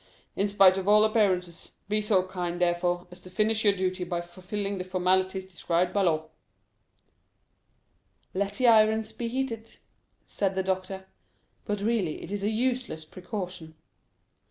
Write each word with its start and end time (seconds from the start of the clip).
In 0.35 0.47
spite 0.47 0.79
of 0.79 0.87
all 0.87 1.03
appearances, 1.03 1.73
be 1.87 2.01
so 2.01 2.25
kind, 2.27 2.59
therefore, 2.59 3.05
as 3.11 3.19
to 3.19 3.29
finish 3.29 3.63
your 3.63 3.75
duty 3.75 4.03
by 4.03 4.19
fulfilling 4.21 4.79
the 4.79 4.83
formalities 4.83 5.45
described 5.45 5.93
by 5.93 6.01
law." 6.01 6.29
"Let 8.33 8.53
the 8.53 8.65
irons 8.67 9.11
be 9.11 9.27
heated," 9.27 9.77
said 10.25 10.55
the 10.55 10.63
doctor; 10.63 11.05
"but 11.65 11.81
really 11.81 12.23
it 12.23 12.31
is 12.31 12.43
a 12.43 12.49
useless 12.49 13.05
precaution." 13.05 13.75